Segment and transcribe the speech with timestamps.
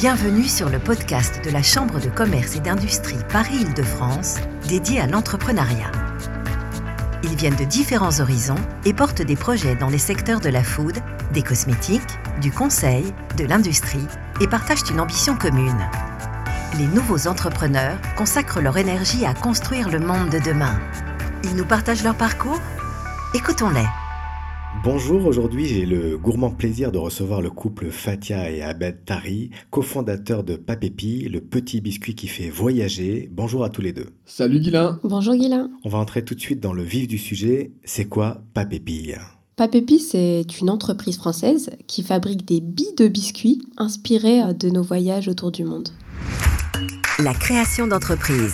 [0.00, 5.92] Bienvenue sur le podcast de la Chambre de commerce et d'industrie Paris-Île-de-France dédié à l'entrepreneuriat.
[7.22, 8.54] Ils viennent de différents horizons
[8.86, 10.96] et portent des projets dans les secteurs de la food,
[11.34, 14.06] des cosmétiques, du conseil, de l'industrie
[14.40, 15.86] et partagent une ambition commune.
[16.78, 20.80] Les nouveaux entrepreneurs consacrent leur énergie à construire le monde de demain.
[21.44, 22.62] Ils nous partagent leur parcours?
[23.34, 23.84] Écoutons-les.
[24.84, 30.42] Bonjour, aujourd'hui j'ai le gourmand plaisir de recevoir le couple Fatia et Abed Tari, cofondateurs
[30.42, 33.28] de Papépi, le petit biscuit qui fait voyager.
[33.32, 34.06] Bonjour à tous les deux.
[34.24, 34.98] Salut Guilain.
[35.02, 35.70] Bonjour Guilain.
[35.84, 37.72] On va entrer tout de suite dans le vif du sujet.
[37.84, 39.12] C'est quoi Papépi
[39.56, 45.28] Papépi, c'est une entreprise française qui fabrique des billes de biscuits inspirées de nos voyages
[45.28, 45.90] autour du monde.
[47.18, 48.52] La création d'entreprise.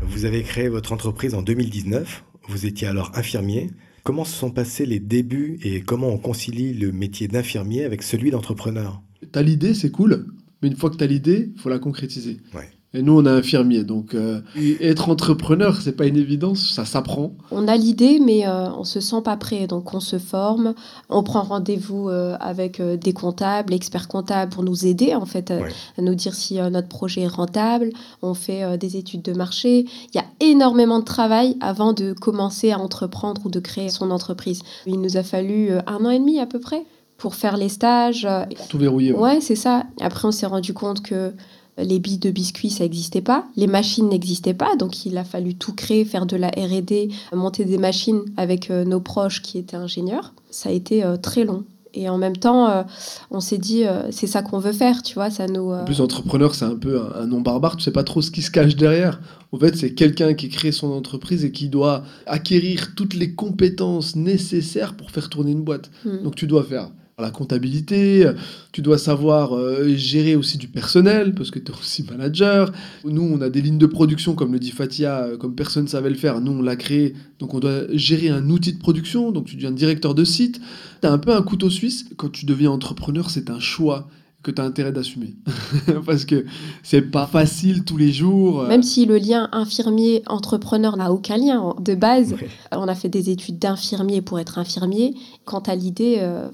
[0.00, 2.24] Vous avez créé votre entreprise en 2019.
[2.48, 3.70] Vous étiez alors infirmier.
[4.08, 8.30] Comment se sont passés les débuts et comment on concilie le métier d'infirmier avec celui
[8.30, 9.02] d'entrepreneur?
[9.32, 10.28] T'as l'idée, c'est cool,
[10.62, 12.38] mais une fois que t'as l'idée, il faut la concrétiser.
[12.54, 12.70] Ouais.
[12.94, 14.40] Et nous, on est infirmier, donc euh,
[14.80, 17.32] être entrepreneur, c'est pas une évidence, ça s'apprend.
[17.50, 20.72] On a l'idée, mais euh, on se sent pas prêt, donc on se forme,
[21.10, 25.50] on prend rendez-vous euh, avec euh, des comptables, experts comptables pour nous aider en fait,
[25.50, 25.68] euh, Ouais.
[25.98, 27.90] à nous dire si euh, notre projet est rentable.
[28.22, 29.80] On fait euh, des études de marché.
[30.14, 34.10] Il y a énormément de travail avant de commencer à entreprendre ou de créer son
[34.10, 34.62] entreprise.
[34.86, 36.84] Il nous a fallu euh, un an et demi à peu près
[37.18, 38.24] pour faire les stages.
[38.24, 39.12] euh, Tout verrouillé.
[39.12, 39.20] ouais.
[39.34, 39.82] Ouais, c'est ça.
[40.00, 41.34] Après, on s'est rendu compte que
[41.78, 43.46] les billes de biscuits, ça n'existait pas.
[43.56, 44.76] Les machines n'existaient pas.
[44.76, 48.84] Donc, il a fallu tout créer, faire de la RD, monter des machines avec euh,
[48.84, 50.34] nos proches qui étaient ingénieurs.
[50.50, 51.64] Ça a été euh, très long.
[51.94, 52.82] Et en même temps, euh,
[53.30, 55.72] on s'est dit, c'est ça qu'on veut faire, tu vois, ça nous...
[55.72, 58.30] En plus, entrepreneur, c'est un peu un, un nom barbare, tu sais pas trop ce
[58.30, 59.20] qui se cache derrière.
[59.52, 64.16] En fait, c'est quelqu'un qui crée son entreprise et qui doit acquérir toutes les compétences
[64.16, 65.90] nécessaires pour faire tourner une boîte.
[66.04, 66.24] hmm.
[66.24, 66.90] Donc tu dois faire
[67.22, 68.30] la comptabilité,
[68.72, 72.70] tu dois savoir euh, gérer aussi du personnel, parce que tu es aussi manager.
[73.04, 75.88] Nous, on a des lignes de production, comme le dit Fatia, euh, comme personne ne
[75.88, 76.40] savait le faire.
[76.40, 79.72] Nous, on l'a créé, donc on doit gérer un outil de production, donc tu deviens
[79.72, 80.60] directeur de site.
[81.00, 82.04] Tu as un peu un couteau suisse.
[82.16, 84.08] Quand tu deviens entrepreneur, c'est un choix
[84.44, 85.34] que tu as intérêt d'assumer.
[86.06, 86.44] parce que
[86.84, 88.62] c'est pas facile tous les jours.
[88.62, 92.48] euh, Même si le lien infirmier-entrepreneur n'a aucun lien de base, Ouais.
[92.72, 95.14] on a fait des études d'infirmier pour être infirmier.
[95.44, 96.48] Quant à l'idée, euh,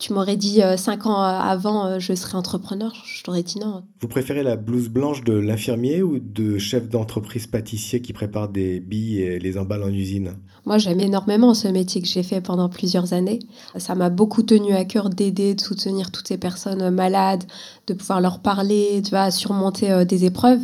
[0.00, 3.84] tu m'aurais dit euh, cinq ans avant, euh, je serais entrepreneur, je t'aurais dit non.
[4.00, 8.80] Vous préférez la blouse blanche de l'infirmier ou de chef d'entreprise pâtissier qui prépare des
[8.80, 10.34] billes et les emballe en usine?
[10.66, 13.38] Moi, j'aime énormément ce métier que j'ai fait pendant plusieurs années.
[13.76, 17.44] Ça m'a beaucoup tenu à cœur d'aider, de soutenir toutes ces personnes euh, malades,
[17.86, 20.60] de pouvoir leur parler, tu vois, surmonter euh, des épreuves.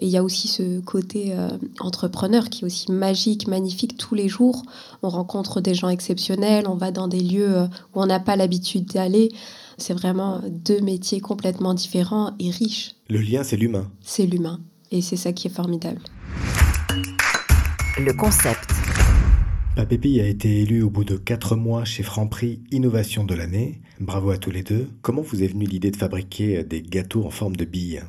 [0.00, 1.48] Et il y a aussi ce côté euh,
[1.80, 4.62] entrepreneur qui est aussi magique, magnifique tous les jours.
[5.02, 7.64] On rencontre des gens exceptionnels, on va dans des lieux euh,
[7.94, 9.30] où on n'a pas l'habitude d'aller.
[9.76, 12.92] C'est vraiment deux métiers complètement différents et riches.
[13.08, 13.90] Le lien, c'est l'humain.
[14.00, 14.60] C'est l'humain.
[14.92, 16.00] Et c'est ça qui est formidable.
[17.98, 18.70] Le concept.
[19.74, 23.80] Papépi a été élu au bout de 4 mois chez Franprix Innovation de l'année.
[24.00, 24.88] Bravo à tous les deux.
[25.02, 28.02] Comment vous est venue l'idée de fabriquer des gâteaux en forme de billes?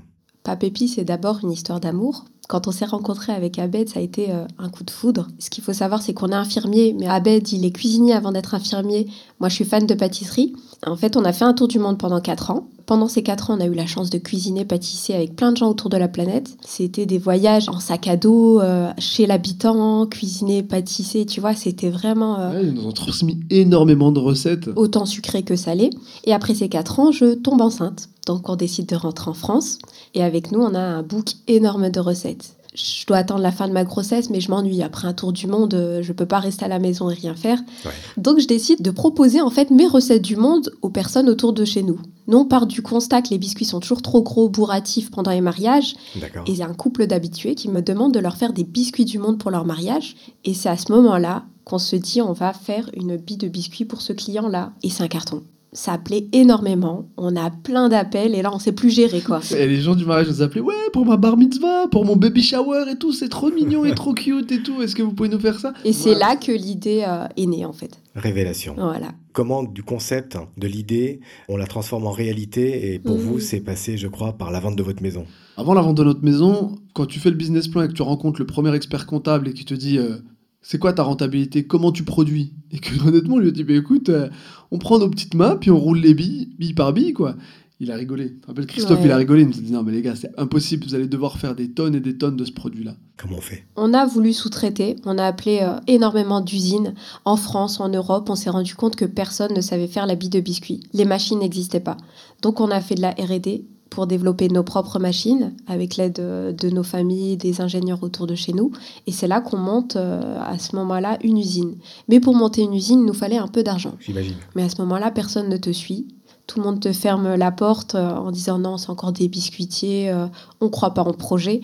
[0.43, 2.25] Papépi, c'est d'abord une histoire d'amour.
[2.47, 5.27] Quand on s'est rencontré avec Abed, ça a été euh, un coup de foudre.
[5.37, 8.55] Ce qu'il faut savoir, c'est qu'on est infirmier, mais Abed, il est cuisinier avant d'être
[8.55, 9.07] infirmier.
[9.39, 10.55] Moi, je suis fan de pâtisserie.
[10.85, 12.67] En fait, on a fait un tour du monde pendant 4 ans.
[12.89, 15.57] Pendant ces 4 ans, on a eu la chance de cuisiner, pâtisser avec plein de
[15.57, 16.57] gens autour de la planète.
[16.65, 21.91] C'était des voyages en sac à dos, euh, chez l'habitant, cuisiner, pâtisser, tu vois, c'était
[21.91, 22.39] vraiment...
[22.39, 24.71] euh, ouais, ils nous ont transmis énormément de recettes.
[24.75, 25.91] autant sucré que salé.
[26.23, 28.09] Et après ces quatre ans, je tombe enceinte.
[28.25, 29.77] Donc on décide de rentrer en France.
[30.15, 32.55] Et avec nous, on a un book énorme de recettes.
[32.73, 34.81] Je dois attendre la fin de ma grossesse, mais je m'ennuie.
[34.83, 37.35] Après un tour du monde, euh, je peux pas rester à la maison et rien
[37.35, 37.59] faire.
[37.85, 37.91] Ouais.
[38.17, 41.65] Donc je décide de proposer en fait mes recettes du monde aux personnes autour de
[41.65, 41.99] chez nous.
[42.29, 45.41] Nous, on part du constat que les biscuits sont toujours trop gros, bourratifs pendant les
[45.41, 45.95] mariages.
[46.15, 46.43] D'accord.
[46.45, 49.05] Et il y a un couple d'habitués qui me demande de leur faire des biscuits
[49.05, 50.15] du monde pour leur mariage.
[50.45, 53.85] Et c'est à ce moment-là qu'on se dit on va faire une bille de biscuits
[53.85, 54.73] pour ce client-là.
[54.83, 55.41] Et c'est un carton.
[55.73, 57.07] Ça appelait énormément.
[57.17, 59.39] On a plein d'appels et là on sait plus gérer quoi.
[59.57, 62.43] Et les gens du mariage nous appelaient Ouais, pour ma bar mitzvah, pour mon baby
[62.43, 64.83] shower et tout, c'est trop mignon et trop cute et tout.
[64.83, 65.73] Est-ce que vous pouvez nous faire ça?
[65.83, 67.99] Et c'est là que l'idée euh, est née en fait.
[68.15, 68.75] Révélation.
[68.77, 69.09] Voilà.
[69.31, 73.21] Comment du concept, de l'idée, on la transforme en réalité et pour Mhm.
[73.21, 75.25] vous, c'est passé, je crois, par la vente de votre maison.
[75.55, 78.01] Avant la vente de notre maison, quand tu fais le business plan et que tu
[78.01, 80.17] rencontres le premier expert comptable et qui te dit euh,
[80.61, 82.53] c'est quoi ta rentabilité, comment tu produis?
[82.71, 84.29] Et que honnêtement, on lui a dit bah, écoute, euh,
[84.71, 87.35] on prend nos petites mains puis on roule les billes, bille par bille, quoi.
[87.81, 88.33] Il a rigolé.
[88.33, 89.05] Tu te rappelles, Christophe, Ouais.
[89.05, 89.41] il a rigolé.
[89.43, 91.69] Il nous a dit non, mais les gars, c'est impossible, vous allez devoir faire des
[91.71, 92.95] tonnes et des tonnes de ce produit-là.
[93.17, 93.65] Comment on fait?
[93.77, 96.93] On a voulu sous-traiter, on a appelé euh, énormément d'usines
[97.23, 98.29] en France, en Europe.
[98.29, 100.81] On s'est rendu compte que personne ne savait faire la bille de biscuits.
[100.93, 101.97] Les machines n'existaient pas.
[102.41, 106.69] Donc on a fait de la RD pour développer nos propres machines avec l'aide de,
[106.69, 108.71] nos familles, des ingénieurs autour de chez nous.
[109.07, 111.75] Et c'est là qu'on monte euh, à ce moment-là une usine.
[112.07, 113.95] Mais pour monter une usine, il nous fallait un peu d'argent.
[113.99, 114.35] J'imagine.
[114.55, 116.07] Mais à ce moment-là, personne ne te suit.
[116.49, 120.11] Tout le monde te ferme la porte euh, en disant non, c'est encore des biscuitiers,
[120.59, 121.61] on ne croit pas en projet.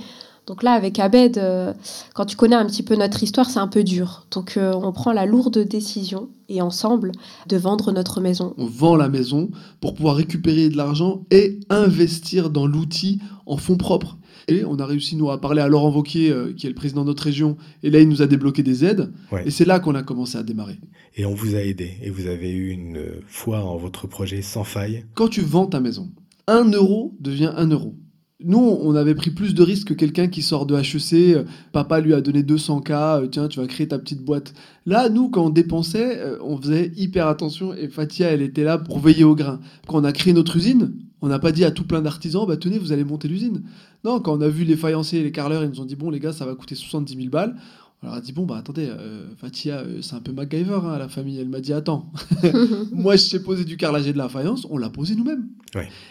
[0.48, 1.74] Donc là, avec Abed, euh,
[2.14, 4.26] quand tu connais un petit peu notre histoire, c'est un peu dur.
[4.32, 7.14] Donc euh, on prend la lourde décision, et ensemble,
[7.48, 8.54] de vendre notre maison.
[8.58, 9.50] On vend la maison
[9.82, 14.18] pour pouvoir récupérer de l'argent et investir dans l'outil en fonds propres.
[14.48, 17.02] Et on a réussi, nous, à parler à Laurent Vauquier, euh, qui est le président
[17.02, 19.12] de notre région, et là, il nous a débloqué des aides.
[19.46, 20.78] Et c'est là qu'on a commencé à démarrer.
[21.16, 24.64] Et on vous a aidé, et vous avez eu une foi en votre projet sans
[24.64, 25.06] faille.
[25.14, 26.12] Quand tu vends ta maison,
[26.48, 27.96] un euro devient un euro.
[28.44, 32.02] Nous, on avait pris plus de risques que quelqu'un qui sort de HEC, euh, papa
[32.02, 34.54] lui a donné 200K, euh, tiens, tu vas créer ta petite boîte.
[34.86, 38.78] Là, nous, quand on dépensait, euh, on faisait hyper attention et Fatia, elle était là
[38.78, 39.62] pour veiller au grain.
[39.88, 42.58] Quand on a créé notre usine, on n'a pas dit à tout plein d'artisans, bah
[42.58, 43.64] tenez, vous allez monter l'usine.
[44.04, 46.10] Non, quand on a vu les faïenciers et les carleurs, ils nous ont dit, bon
[46.10, 47.56] les gars, ça va coûter 70 000 balles.
[48.04, 50.98] On leur a dit, bon, bah attendez, euh, Fatia, euh, c'est un peu MacGyver, hein,
[50.98, 51.40] la famille.
[51.40, 52.12] Elle m'a dit, attends,
[52.92, 55.48] moi je sais poser du carrelage et de la faïence, on l'a posé nous-mêmes.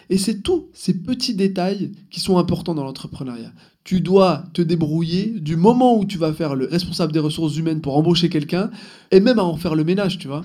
[0.09, 3.51] Et c'est tous ces petits détails qui sont importants dans l'entrepreneuriat.
[3.83, 7.81] Tu dois te débrouiller du moment où tu vas faire le responsable des ressources humaines
[7.81, 8.71] pour embaucher quelqu'un,
[9.11, 10.43] et même à en faire le ménage, tu vois.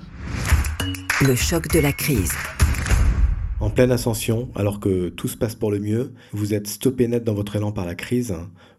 [1.20, 2.32] Le choc de la crise.
[3.60, 7.24] En pleine ascension, alors que tout se passe pour le mieux, vous êtes stoppé net
[7.24, 8.34] dans votre élan par la crise.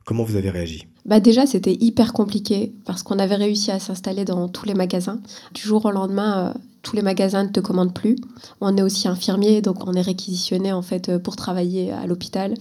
[0.05, 0.87] Comment vous avez réagi?
[1.05, 5.21] Bah déjà, c'était hyper compliqué parce qu'on avait réussi à s'installer dans tous les magasins.
[5.53, 8.15] Du jour au lendemain, euh, tous les magasins ne te commandent plus.
[8.59, 12.55] On est aussi infirmier, donc on est réquisitionné en fait euh, pour travailler à l'hôpital.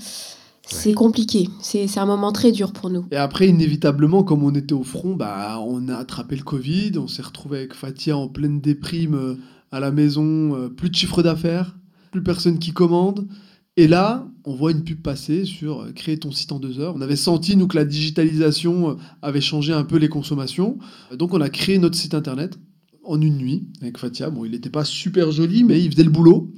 [0.67, 3.07] C'est compliqué, c'est un moment très dur pour nous.
[3.11, 7.09] Et après, inévitablement, comme on était au front, bah, on a attrapé le Covid, on
[7.09, 9.35] s'est retrouvé avec Fatia en pleine déprime euh,
[9.73, 11.77] à la maison, plus de chiffre d'affaires,
[12.11, 13.27] plus personne qui commande.
[13.77, 16.95] Et là, on voit une pub passer sur euh, créer ton site en deux heures.
[16.97, 20.79] On avait senti, nous, que la digitalisation euh, avait changé un peu les consommations.
[21.17, 22.59] Donc, on a créé notre site internet
[23.05, 24.31] en une nuit avec Fatia.
[24.31, 26.53] Bon, il n'était pas super joli, mais il faisait le boulot.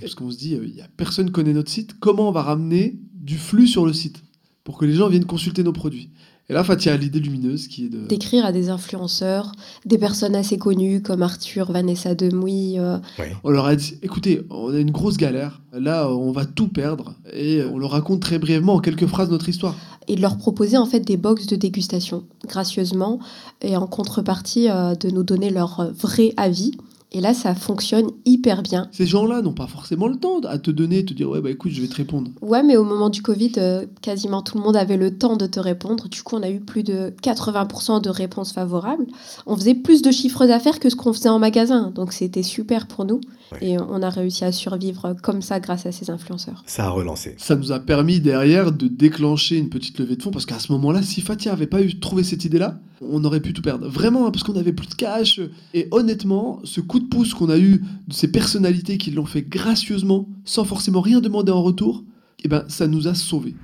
[0.00, 1.98] Parce qu'on se dit, euh, il y a personne connaît notre site.
[1.98, 4.22] Comment on va ramener du flux sur le site
[4.64, 6.10] pour que les gens viennent consulter nos produits?
[6.48, 8.06] Et là, Fatia a l'idée lumineuse qui est de...
[8.06, 9.50] D'écrire à des influenceurs,
[9.84, 12.78] des personnes assez connues comme Arthur, Vanessa Demouy.
[12.78, 12.98] Euh.
[13.42, 17.16] On leur a dit, écoutez, on a une grosse galère, là on va tout perdre,
[17.32, 19.74] et on leur raconte très brièvement en quelques phrases notre histoire.
[20.06, 23.18] Et de leur proposer en fait des box de dégustation, gracieusement,
[23.60, 26.76] et en contrepartie euh, de nous donner leur vrai avis
[27.12, 28.88] et là, ça fonctionne hyper bien.
[28.92, 31.70] Ces gens-là n'ont pas forcément le temps à te donner, te dire ouais bah écoute,
[31.70, 32.30] je vais te répondre.
[32.42, 35.46] Ouais, mais au moment du Covid, euh, quasiment tout le monde avait le temps de
[35.46, 36.08] te répondre.
[36.08, 39.06] Du coup, on a eu plus de 80% de réponses favorables.
[39.46, 42.86] On faisait plus de chiffres d'affaires que ce qu'on faisait en magasin, donc c'était super
[42.86, 43.20] pour nous.
[43.60, 46.64] Et on a réussi à survivre comme ça grâce à ces influenceurs.
[46.66, 47.36] Ça a relancé.
[47.38, 50.72] Ça nous a permis derrière de déclencher une petite levée de fonds parce qu'à ce
[50.72, 53.88] moment-là, si Fatia avait pas eu trouvé cette idée-là, on aurait pu tout perdre.
[53.88, 55.40] Vraiment, hein, parce qu'on avait plus de cash.
[55.74, 59.42] Et honnêtement, ce coup de pouce qu'on a eu de ces personnalités qui l'ont fait
[59.42, 62.04] gracieusement, sans forcément rien demander en retour,
[62.44, 63.54] eh ben, ça nous a sauvés.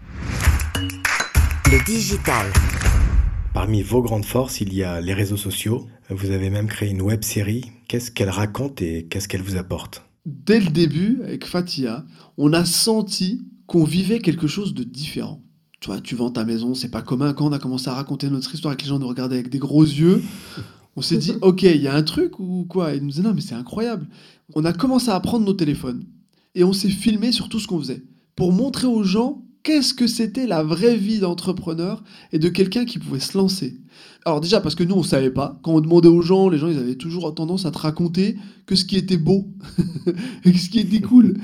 [1.67, 2.47] Le digital.
[3.55, 5.87] Parmi vos grandes forces, il y a les réseaux sociaux.
[6.11, 7.65] Vous avez même créé une web série.
[7.89, 10.05] Qu'est-ce qu'elle raconte et qu'est-ce qu'elle vous apporte?
[10.25, 12.05] Dès le début, avec Fatia,
[12.39, 15.43] on a senti qu'on vivait quelque chose de différent.
[15.81, 17.35] Tu vois, tu vends ta maison, c'est pas commun.
[17.35, 19.51] Quand on a commencé à raconter notre histoire et que les gens nous regardaient avec
[19.51, 20.23] des gros yeux,
[20.97, 22.95] on s'est dit, ok, il y a un truc ou quoi?
[22.95, 24.07] Et nous disaient, non, mais c'est incroyable.
[24.55, 26.05] On a commencé à prendre nos téléphones
[26.55, 28.03] et on s'est filmé sur tout ce qu'on faisait
[28.37, 32.99] pour montrer aux gens qu'est-ce que c'était la vraie vie d'entrepreneur et de quelqu'un qui
[32.99, 33.79] pouvait se lancer.
[34.25, 36.69] Alors déjà parce que nous on savait pas, quand on demandait aux gens, les gens
[36.69, 39.47] ils avaient toujours tendance à te raconter que ce qui était beau
[40.45, 41.35] et ce qui était cool.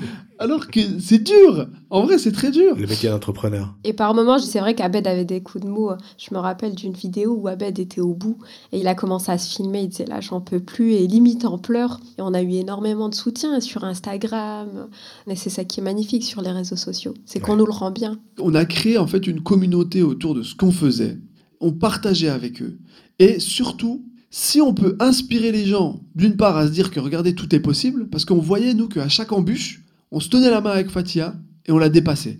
[0.41, 1.67] Alors que c'est dur.
[1.89, 2.77] En vrai, c'est très dur.
[2.77, 3.75] Le métier d'entrepreneur.
[3.83, 5.89] Et par moments, c'est vrai qu'Abed avait des coups de mou.
[6.17, 8.37] Je me rappelle d'une vidéo où Abed était au bout
[8.71, 9.81] et il a commencé à se filmer.
[9.81, 11.99] Il disait là, j'en peux plus et limite en pleurs.
[12.17, 14.87] Et on a eu énormément de soutien sur Instagram.
[15.27, 17.13] Mais c'est ça qui est magnifique sur les réseaux sociaux.
[17.25, 18.17] C'est qu'on nous le rend bien.
[18.39, 21.17] On a créé en fait une communauté autour de ce qu'on faisait.
[21.59, 22.77] On partageait avec eux.
[23.19, 27.33] Et surtout, si on peut inspirer les gens, d'une part à se dire que regardez,
[27.33, 30.71] tout est possible, parce qu'on voyait, nous, qu'à chaque embûche, on se tenait la main
[30.71, 32.39] avec Fatia et on l'a dépassé.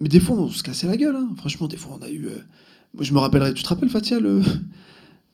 [0.00, 1.16] Mais des fois, on se cassait la gueule.
[1.16, 1.30] Hein.
[1.36, 2.26] Franchement, des fois, on a eu.
[2.26, 2.38] Euh,
[2.94, 3.54] moi, je me rappellerai.
[3.54, 4.42] Tu te rappelles, Fatia, le.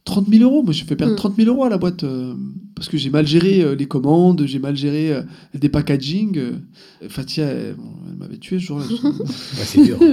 [0.06, 0.62] 30 000 euros.
[0.62, 1.16] Moi, j'ai fait perdre Mm.
[1.16, 2.32] 30 000 euros à la boîte euh,
[2.74, 5.22] parce que j'ai mal géré euh, les commandes, j'ai mal géré euh,
[5.54, 6.38] des packaging.
[6.38, 6.52] euh.
[7.08, 8.84] Fatia, elle, bon, elle m'avait tué ce jour-là.
[9.02, 9.98] Ouais, c'est dur.
[10.00, 10.08] Ouais,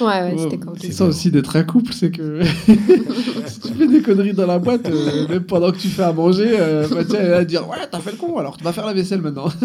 [0.00, 0.92] ouais, Ouais, c'était c'est compliqué.
[0.92, 2.40] ça aussi d'être un couple, c'est que
[3.46, 6.12] si tu fais des conneries dans la boîte, euh, même pendant que tu fais à
[6.12, 8.86] manger, euh, Fatia elle va dire ouais t'as fait le con, alors tu vas faire
[8.86, 9.48] la vaisselle maintenant.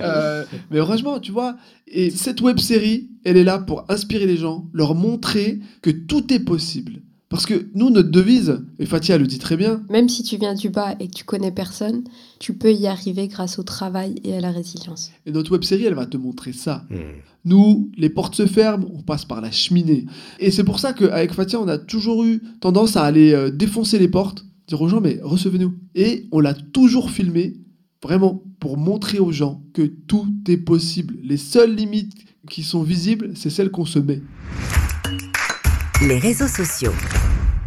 [0.00, 1.56] Euh, mais heureusement, tu vois,
[1.86, 6.32] et cette web série, elle est là pour inspirer les gens, leur montrer que tout
[6.32, 7.00] est possible.
[7.28, 10.54] Parce que nous, notre devise, et Fatia le dit très bien, Même si tu viens
[10.54, 12.04] du bas et que tu connais personne,
[12.38, 15.10] tu peux y arriver grâce au travail et à la résilience.
[15.26, 16.86] et notre web série, elle va te montrer ça.
[16.88, 17.20] Hmm.
[17.44, 20.06] Nous, les portes se ferment, on passe par la cheminée.
[20.38, 23.98] Et c'est pour ça qu'avec Fatia, on a toujours eu tendance à aller euh, défoncer
[23.98, 25.74] les portes, dire aux gens, mais recevez-nous.
[25.94, 27.58] Et on l'a toujours filmé,
[28.02, 31.18] vraiment, pour montrer aux gens que tout est possible.
[31.22, 32.14] Les seules limites
[32.48, 34.22] qui sont visibles, c'est celles qu'on se met.
[36.06, 36.92] Les réseaux sociaux.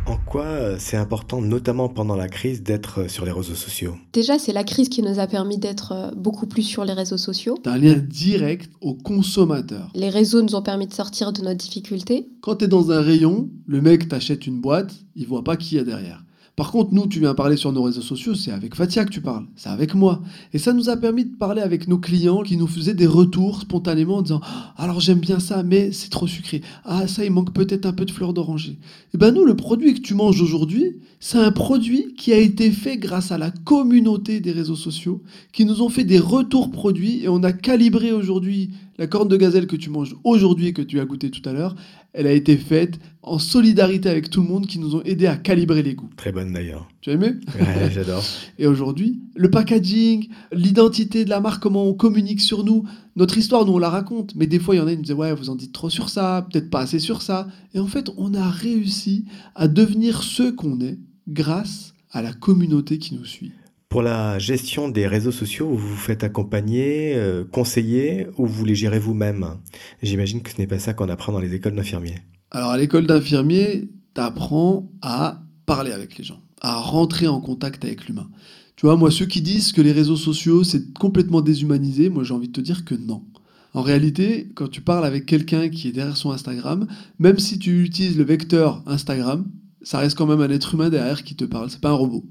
[0.06, 3.98] En quoi euh, c'est important, notamment pendant la crise, d'être euh, sur les réseaux sociaux?
[4.14, 7.18] Déjà, c'est la crise qui nous a permis d'être euh, beaucoup plus sur les réseaux
[7.18, 7.58] sociaux.
[7.62, 9.92] T'as un lien direct au consommateur.
[9.96, 12.30] Les réseaux nous ont permis de sortir de nos difficultés.
[12.40, 15.80] Quand t'es dans un rayon, le mec t'achète une boîte, il voit pas qui y
[15.80, 16.24] a derrière.
[16.62, 19.20] Par contre, nous, tu viens parler sur nos réseaux sociaux, c'est avec Fatia que tu
[19.20, 20.22] parles, c'est avec moi.
[20.54, 23.62] Et ça nous a permis de parler avec nos clients qui nous faisaient des retours
[23.62, 26.62] spontanément en disant Ah, Alors j'aime bien ça, mais c'est trop sucré.
[26.86, 28.78] Ah, ça, il manque peut-être un peu de fleur d'oranger.
[29.16, 32.70] Et ben nous, le produit que tu manges aujourd'hui, c'est un produit qui a été
[32.70, 37.24] fait grâce à la communauté des réseaux sociaux, qui nous ont fait des retours produits
[37.24, 40.84] et on a calibré aujourd'hui la corne de gazelle que tu manges aujourd'hui et que
[40.84, 41.76] tu as goûté tout à l'heure.
[42.14, 45.38] Elle a été faite en solidarité avec tout le monde qui nous ont aidé à
[45.38, 46.10] calibrer les goûts.
[46.18, 46.90] Très bonne d'ailleurs.
[47.02, 47.34] Tu as aimé?
[47.58, 48.24] Ouais, j'adore.
[48.60, 52.84] Et aujourd'hui, le packaging, l'identité de la marque, comment on communique sur nous,
[53.16, 54.36] notre histoire, nous on la raconte.
[54.36, 55.90] Mais des fois, il y en a qui nous disaient Ouais, vous en dites trop
[55.90, 57.48] sur ça, peut-être pas assez sur ça.
[57.74, 59.26] Et en fait, on a réussi
[59.56, 63.54] à devenir ce qu'on est grâce à la communauté qui nous suit.
[63.92, 68.74] Pour la gestion des réseaux sociaux, vous vous faites accompagner, euh, conseiller ou vous les
[68.74, 69.58] gérez vous-même?
[70.02, 72.20] J'imagine que ce n'est pas ça qu'on apprend dans les écoles d'infirmiers.
[72.52, 78.08] Alors, à l'école d'infirmier, t'apprends à parler avec les gens, à rentrer en contact avec
[78.08, 78.30] l'humain.
[78.78, 82.34] Tu vois, moi, ceux qui disent que les réseaux sociaux, c'est complètement déshumanisé, moi, j'ai
[82.34, 83.26] envie de te dire que non.
[83.74, 86.88] En réalité, quand tu parles avec quelqu'un qui est derrière son Instagram,
[87.20, 89.52] même si tu utilises le vecteur Instagram,
[89.84, 92.24] ça reste quand même un être humain derrière qui te parle, c'est pas un robot.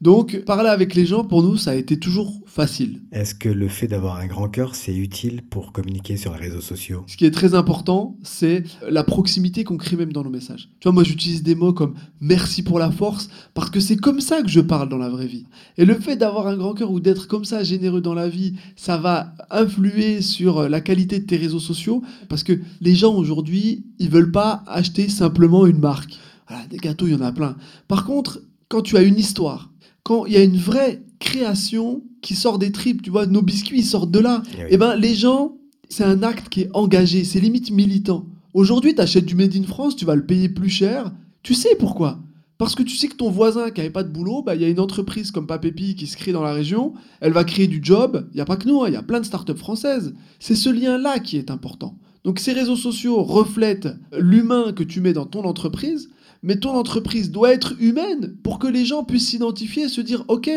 [0.00, 3.02] Donc, parler avec les gens, pour nous, ça a été toujours facile.
[3.12, 6.62] Est-ce que le fait d'avoir un grand cœur, c'est utile pour communiquer sur les réseaux
[6.62, 7.04] sociaux?
[7.06, 10.70] Ce qui est très important, c'est la proximité qu'on crée même dans nos messages.
[10.80, 14.20] Tu vois, moi j'utilise des mots comme merci pour la force parce que c'est comme
[14.22, 15.44] ça que je parle dans la vraie vie.
[15.76, 18.54] Et le fait d'avoir un grand cœur ou d'être comme ça généreux dans la vie,
[18.76, 23.84] ça va influer sur la qualité de tes réseaux sociaux parce que les gens aujourd'hui,
[23.98, 26.18] ils veulent pas acheter simplement une marque.
[26.50, 27.56] Voilà, des gâteaux, il y en a plein.
[27.86, 29.70] Par contre, quand tu as une histoire,
[30.02, 33.78] quand il y a une vraie création qui sort des tripes, tu vois, nos biscuits
[33.78, 34.42] ils sortent de là.
[34.54, 34.68] Eh oui.
[34.70, 35.56] Eh ben, les gens,
[35.88, 38.26] c'est un acte qui est engagé, c'est limite militant.
[38.52, 41.12] Aujourd'hui, tu achètes du Made in France, tu vas le payer plus cher.
[41.44, 42.18] Tu sais pourquoi
[42.58, 44.64] Parce que tu sais que ton voisin qui n'avait pas de boulot, bah, il y
[44.64, 47.78] a une entreprise comme Papépi qui se crée dans la région, elle va créer du
[47.80, 48.26] job.
[48.32, 50.14] Il n'y a pas que nous, hein, il y a plein de startups françaises.
[50.40, 51.96] C'est ce lien-là qui est important.
[52.24, 53.88] Donc ces réseaux sociaux reflètent
[54.18, 56.10] l'humain que tu mets dans ton entreprise,
[56.42, 60.24] mais ton entreprise doit être humaine pour que les gens puissent s'identifier et se dire
[60.28, 60.50] Ok,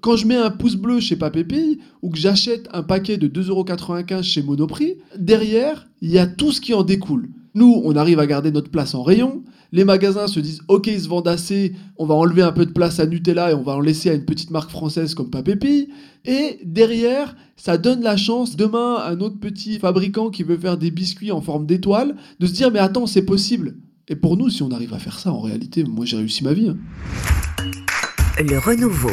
[0.00, 4.22] quand je mets un pouce bleu chez Papépi ou que j'achète un paquet de 2,95€
[4.22, 7.28] chez Monoprix, derrière, il y a tout ce qui en découle.
[7.54, 9.42] Nous, on arrive à garder notre place en rayon.
[9.72, 12.72] Les magasins se disent Ok, ils se vendent assez, on va enlever un peu de
[12.72, 15.88] place à Nutella et on va en laisser à une petite marque française comme Papépi.
[16.26, 20.76] Et derrière, ça donne la chance demain à un autre petit fabricant qui veut faire
[20.76, 23.76] des biscuits en forme d'étoile de se dire Mais attends, c'est possible.
[24.08, 26.52] Et pour nous, si on arrive à faire ça, en réalité, moi j'ai réussi ma
[26.52, 26.68] vie.
[26.68, 26.76] hein.
[28.38, 29.10] Le renouveau.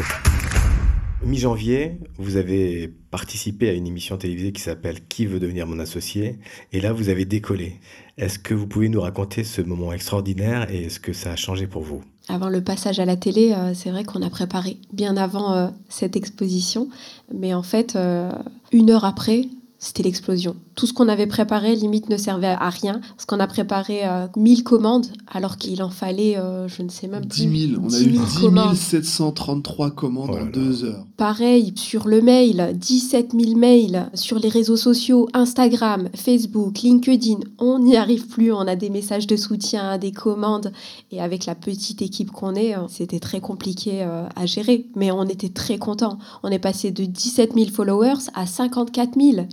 [1.26, 6.38] Mi-janvier, vous avez participé à une émission télévisée qui s'appelle Qui veut devenir mon associé?
[6.74, 7.80] Et là, vous avez décollé.
[8.18, 11.66] Est-ce que vous pouvez nous raconter ce moment extraordinaire et est-ce que ça a changé
[11.66, 12.02] pour vous?
[12.28, 15.70] Avant le passage à la télé, euh, c'est vrai qu'on a préparé bien avant euh,
[15.90, 16.90] cette exposition.
[17.34, 18.32] Mais en fait, euh,
[18.72, 19.46] une heure après,
[19.84, 20.56] c'était l'explosion.
[20.76, 23.02] Tout ce qu'on avait préparé, limite, ne servait à rien.
[23.16, 27.08] Parce qu'on a préparé euh, 1000 commandes, alors qu'il en fallait, euh, je ne sais
[27.08, 27.46] même plus.
[27.48, 27.82] 10 000.
[27.84, 28.76] On a 10 eu 000 10 commandes.
[28.76, 30.52] 733 commandes Oh là en là.
[30.52, 31.06] deux heures.
[31.18, 37.80] Pareil, sur le mail, 17 000 mails, sur les réseaux sociaux, Instagram, Facebook, LinkedIn, on
[37.80, 40.72] n'y arrive plus, on a des messages de soutien, des commandes,
[41.12, 45.12] et avec la petite équipe qu'on est, euh, c'était très compliqué euh, à gérer, mais
[45.12, 46.20] on était très contents.
[46.42, 49.48] On est passé de 17 000 followers à 54 000.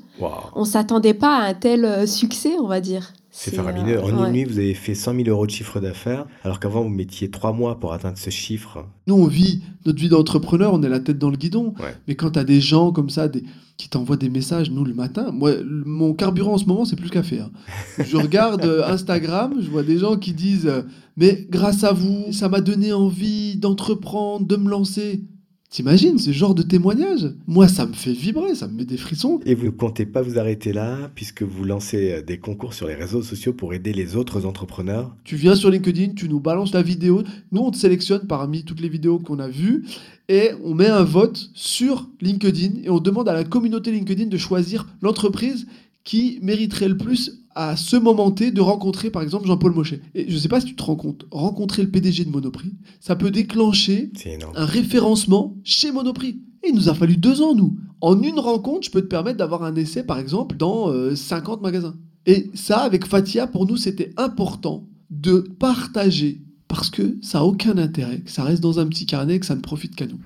[0.54, 3.12] On s'attendait pas à un tel euh, succès, on va dire.
[3.32, 3.96] C'est faramineux.
[3.98, 4.30] euh, En une ouais.
[4.32, 7.52] nuit, vous avez fait 100 000 euros de chiffre d'affaires, alors qu'avant, vous mettiez trois
[7.52, 8.84] mois pour atteindre ce chiffre.
[9.06, 11.72] Nous, on vit notre vie d'entrepreneur, on est la tête dans le guidon.
[11.78, 11.94] Ouais.
[12.08, 13.44] Mais quand tu as des gens comme ça des,
[13.76, 16.96] qui t'envoient des messages, nous, le matin, moi, le- mon carburant en ce moment, c'est
[16.96, 17.38] plus le café.
[17.38, 17.50] hein.
[18.04, 20.70] Je regarde euh, Instagram, je vois des gens qui disent
[21.16, 25.22] Mais grâce à vous, ça m'a donné envie d'entreprendre, de me lancer.
[25.70, 27.32] T'imagines ce genre de témoignage?
[27.46, 29.38] Moi, ça me fait vibrer, ça me met des frissons.
[29.46, 32.88] Et vous ne comptez pas vous arrêter là, puisque vous lancez euh, des concours sur
[32.88, 35.14] les réseaux sociaux pour aider les autres entrepreneurs?
[35.22, 37.22] Tu viens sur LinkedIn, tu nous balances ta vidéo.
[37.52, 39.84] Nous, on te sélectionne parmi toutes les vidéos qu'on a vues
[40.28, 44.38] et on met un vote sur LinkedIn et on demande à la communauté LinkedIn de
[44.38, 45.68] choisir l'entreprise
[46.02, 50.00] qui mériterait le plus à ce moment T de rencontrer par exemple Jean-Paul Mochet.
[50.14, 52.72] Et je ne sais pas si tu te rends compte, rencontrer le PDG de Monoprix,
[53.00, 54.12] ça peut déclencher
[54.54, 56.40] un référencement chez Monoprix.
[56.62, 57.76] Et il nous a fallu deux ans, nous.
[58.00, 61.62] En une rencontre, je peux te permettre d'avoir un essai, par exemple, dans euh, 50
[61.62, 61.94] magasins.
[62.26, 66.42] Et ça, avec Fatia, pour nous, c'était important de partager.
[66.68, 69.56] Parce que ça n'a aucun intérêt, que ça reste dans un petit carnet, que ça
[69.56, 70.20] ne profite qu'à nous.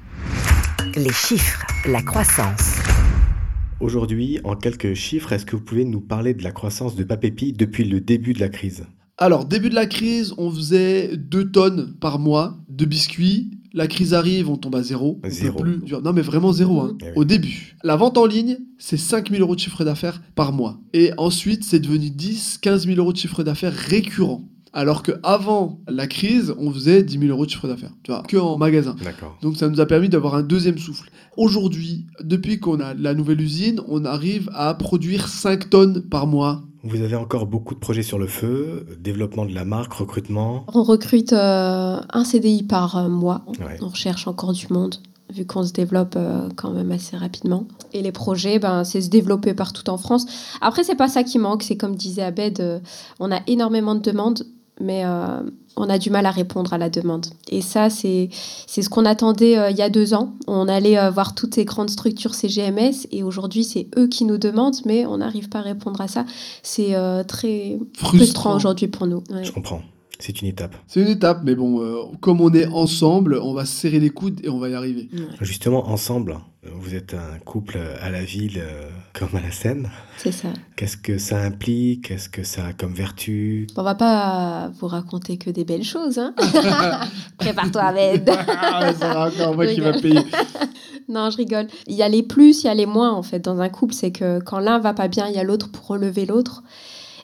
[0.97, 2.75] Les chiffres, la croissance.
[3.85, 7.53] Aujourd'hui, en quelques chiffres, est-ce que vous pouvez nous parler de la croissance de Papépi
[7.53, 8.87] depuis le début de la crise?
[9.19, 13.50] Alors, début de la crise, on faisait 2 tonnes par mois de biscuits.
[13.75, 15.21] La crise arrive, on tombe à zéro.
[15.61, 16.81] Plus- Non, mais vraiment zéro.
[16.81, 16.97] hein.
[17.03, 17.11] Eh oui.
[17.17, 17.76] Au début.
[17.85, 20.81] La vente en ligne, c'est 5 000 euros de chiffre d'affaires par mois.
[20.95, 24.49] Et ensuite, c'est devenu 10, 15 000 euros de chiffre d'affaires récurrent.
[24.76, 27.93] Alors qu'avant la crise, on faisait 10 000 euros de chiffre d'affaires.
[28.02, 28.97] Tu vois, que en magasin.
[29.04, 29.38] D'accord.
[29.40, 31.11] Donc ça nous a permis d'avoir un deuxième souffle.
[31.37, 36.64] Aujourd'hui, depuis qu'on a la nouvelle usine, on arrive à produire 5 tonnes par mois.
[36.83, 40.66] Vous avez encore beaucoup de projets sur le feu, développement de la marque, recrutement.
[40.75, 43.45] On recrute euh, un CDI par euh, mois.
[43.61, 43.78] Ouais.
[43.81, 44.97] On recherche encore du monde,
[45.33, 47.66] vu qu'on se développe euh, quand même assez rapidement.
[47.93, 50.26] Et les projets, ben, c'est se développer partout en France.
[50.61, 51.62] Après, c'est pas ça qui manque.
[51.62, 52.81] C'est comme disait Abed, euh,
[53.19, 54.45] on a énormément de demandes,
[54.81, 55.40] mais euh,
[55.76, 57.26] on a du mal à répondre à la demande.
[57.49, 58.28] Et ça, c'est
[58.66, 60.35] ce qu'on attendait euh, il y a deux ans.
[60.47, 64.38] On allait euh, voir toutes ces grandes structures CGMS, et aujourd'hui, c'est eux qui nous
[64.38, 66.25] demandent, mais on n'arrive pas à répondre à ça.
[66.62, 66.95] C'est
[67.28, 68.57] très frustrant Frustrant.
[68.57, 69.23] aujourd'hui pour nous.
[69.31, 69.45] Ouais.
[69.45, 69.83] Je comprends.
[70.18, 70.76] C'est une étape.
[70.87, 74.11] C'est une étape, mais bon, euh, comme on est ensemble, on va se serrer les
[74.11, 75.09] coudes et on va y arriver.
[75.40, 76.38] Justement, ensemble,
[76.73, 79.90] vous êtes un couple à la ville euh, comme à la scène.
[80.16, 80.49] C'est ça.
[80.76, 82.09] Qu'est-ce que ça implique?
[82.09, 83.66] Qu'est-ce que ça a comme vertu?
[83.77, 86.35] On va pas vous raconter que des belles choses, hein
[87.38, 88.31] Prépare-toi, Ahmed.
[88.48, 90.20] Ah, ça encore moi qui va payer.
[91.09, 91.66] non, je rigole.
[91.87, 93.94] Il y a les plus, il y a les moins, en fait, dans un couple.
[93.94, 96.62] C'est que quand l'un va pas bien, il y a l'autre pour relever l'autre.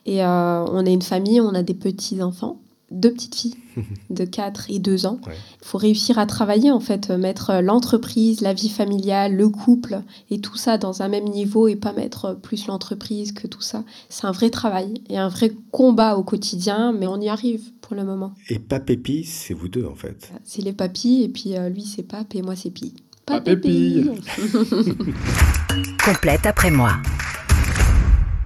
[0.07, 3.57] Et euh, on est une famille, on a des petits-enfants, deux petites filles
[4.11, 5.19] de 4 et 2 ans.
[5.23, 5.37] Il Ouais.
[5.63, 10.01] faut réussir à travailler, en fait, mettre euh, l'entreprise, la vie familiale, le couple
[10.31, 13.61] et tout ça dans un même niveau et pas mettre euh, plus l'entreprise que tout
[13.63, 13.85] ça.
[14.09, 17.95] C'est un vrai travail et un vrai combat au quotidien, mais on y arrive pour
[17.97, 18.33] le moment.
[18.49, 20.31] Et Papépi, c'est vous deux en fait.
[20.45, 22.95] C'est les papis, et puis euh, lui c'est pape, et moi c'est pi.
[23.27, 24.11] Papépi.
[26.05, 26.93] Complète après moi.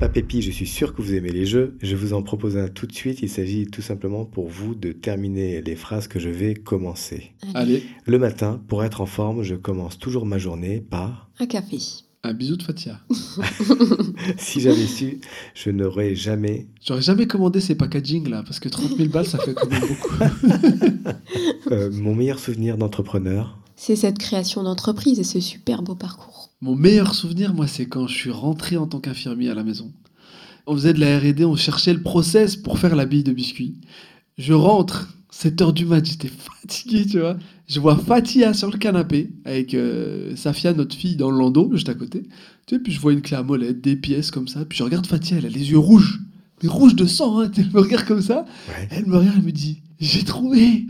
[0.00, 1.76] Papépi, je suis sûr que vous aimez les jeux.
[1.80, 3.20] Je vous en propose un tout de suite.
[3.22, 7.33] Il s'agit tout simplement pour vous de terminer les phrases que je vais commencer.
[7.54, 11.78] Allez, Le matin, pour être en forme, je commence toujours ma journée par Un café.
[12.22, 13.00] un bisou de Fatia.
[14.38, 15.20] Si j'avais su,
[15.54, 16.66] je n'aurais jamais.
[16.85, 19.80] J'aurais jamais commandé ces packaging là, parce que 30 000 balles, ça fait quand même
[19.80, 20.14] beaucoup.
[21.70, 23.59] Euh, mon meilleur souvenir d'entrepreneur.
[23.76, 26.50] C'est cette création d'entreprise et ce super beau parcours.
[26.60, 29.92] Mon meilleur souvenir, moi, c'est quand je suis rentré en tant qu'infirmier à la maison.
[30.66, 33.80] On faisait de la R&D, on cherchait le process pour faire la bille de biscuit.
[34.38, 36.30] Je rentre, 7h du mat, j'étais
[36.62, 37.37] fatigué, tu vois.
[37.66, 41.88] Je vois Fatia sur le canapé, avec euh, Safia, notre fille, dans le landau, juste
[41.88, 42.22] à côté.
[42.66, 44.64] Tu sais, puis je vois une clé à molette, des pièces comme ça.
[44.64, 46.20] Puis je regarde Fatia, elle a les yeux rouges.
[46.62, 47.50] Mais rouges de sang, hein.
[47.56, 48.46] Elle me regarde comme ça.
[48.68, 48.88] Ouais.
[48.90, 50.87] Elle me regarde, elle me dit J'ai trouvé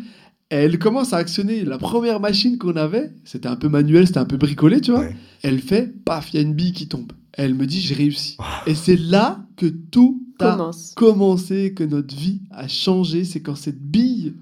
[0.50, 3.10] Elle commence à actionner la première machine qu'on avait.
[3.24, 5.00] C'était un peu manuel, c'était un peu bricolé, tu vois.
[5.00, 5.16] Ouais.
[5.42, 7.12] Elle fait Paf, il y a une bille qui tombe.
[7.32, 8.36] Elle me dit J'ai réussi.
[8.66, 13.24] Et c'est là que tout a commencé, que notre vie a changé.
[13.24, 14.34] C'est quand cette bille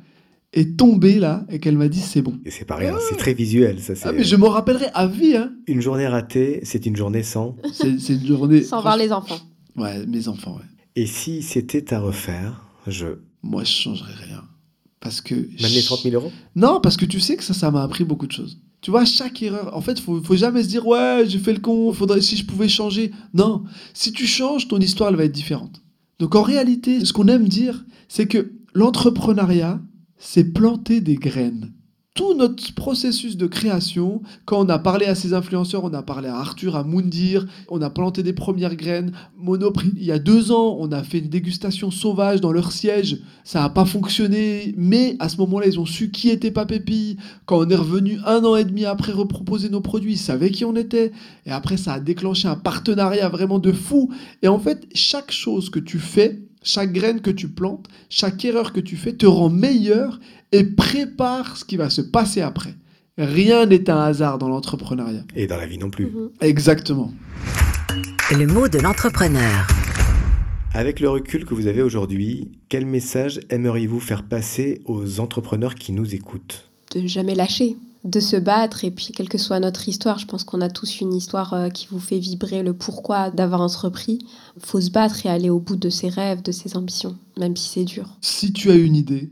[0.52, 2.38] est tombée là et qu'elle m'a dit C'est bon.
[2.44, 3.80] Et c'est pas rien, c'est très visuel.
[3.80, 5.36] Ça, c'est Ah, mais je m'en rappellerai à vie.
[5.36, 5.52] Hein.
[5.66, 7.56] Une journée ratée, c'est une journée sans.
[7.72, 8.62] C'est c'est une journée.
[8.62, 9.38] Sans voir les enfants.
[9.76, 10.66] Ouais, mes enfants, ouais.
[10.96, 13.06] Et si c'était à refaire, je.
[13.42, 14.44] Moi, je changerais rien.
[15.02, 15.34] Parce que.
[15.34, 16.32] Même les 30 000 euros?
[16.56, 18.58] Non, parce que tu sais que ça, ça m'a appris beaucoup de choses.
[18.80, 21.60] Tu vois, chaque erreur, en fait, faut, faut jamais se dire ouais, j'ai fait le
[21.60, 23.12] con, faudrait si je pouvais changer.
[23.34, 25.82] Non, si tu changes, ton histoire elle va être différente.
[26.18, 29.80] Donc en réalité, ce qu'on aime dire, c'est que l'entrepreneuriat,
[30.18, 31.72] c'est planter des graines.
[32.14, 36.28] Tout notre processus de création, quand on a parlé à ces influenceurs, on a parlé
[36.28, 39.12] à Arthur, à Moundir, on a planté des premières graines.
[39.38, 43.22] Monoprix, il y a deux ans, on a fait une dégustation sauvage dans leur siège.
[43.44, 47.16] Ça n'a pas fonctionné, mais à ce moment-là, ils ont su qui était Papépi.
[47.46, 50.66] Quand on est revenu un an et demi après reproposer nos produits, ils savaient qui
[50.66, 51.12] on était.
[51.46, 54.12] Et après, ça a déclenché un partenariat vraiment de fou.
[54.42, 58.72] Et en fait, chaque chose que tu fais, chaque graine que tu plantes, chaque erreur
[58.72, 60.20] que tu fais te rend meilleur
[60.52, 62.74] et prépare ce qui va se passer après.
[63.18, 65.24] Rien n'est un hasard dans l'entrepreneuriat.
[65.34, 66.06] Et dans la vie non plus.
[66.06, 66.30] Mhm.
[66.40, 67.12] Exactement.
[68.30, 69.66] Le mot de l'entrepreneur.
[70.74, 75.92] Avec le recul que vous avez aujourd'hui, quel message aimeriez-vous faire passer aux entrepreneurs qui
[75.92, 76.70] nous écoutent?
[76.94, 80.44] De jamais lâcher, de se battre et puis quelle que soit notre histoire, je pense
[80.44, 84.20] qu'on a tous une histoire euh, qui vous fait vibrer le pourquoi d'avoir entrepris.
[84.56, 87.56] Il faut se battre et aller au bout de ses rêves, de ses ambitions, même
[87.56, 88.16] si c'est dur.
[88.22, 89.30] Si tu as une idée,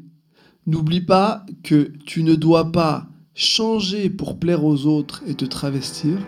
[0.66, 6.18] n'oublie pas que tu ne dois pas changer pour plaire aux autres et te travestir,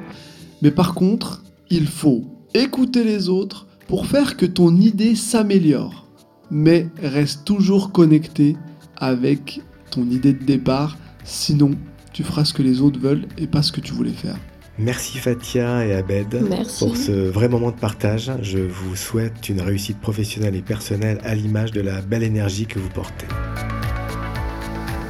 [0.62, 6.06] mais par contre, il faut écouter les autres pour faire que ton idée s'améliore,
[6.50, 8.56] mais reste toujours connecté
[8.96, 11.72] avec ton idée de départ, sinon
[12.12, 14.38] tu feras ce que les autres veulent et pas ce que tu voulais faire.
[14.78, 16.78] Merci Fatia et Abed Merci.
[16.84, 18.32] pour ce vrai moment de partage.
[18.40, 22.78] Je vous souhaite une réussite professionnelle et personnelle à l'image de la belle énergie que
[22.78, 23.26] vous portez.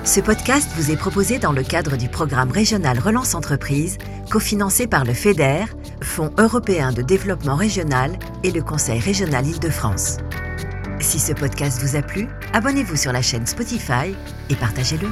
[0.05, 3.99] Ce podcast vous est proposé dans le cadre du programme régional Relance Entreprise,
[4.31, 5.65] cofinancé par le FEDER,
[6.03, 10.19] Fonds européen de développement régional et le Conseil régional Île-de-France.
[10.99, 14.17] Si ce podcast vous a plu, abonnez-vous sur la chaîne Spotify
[14.51, 15.09] et partagez-le.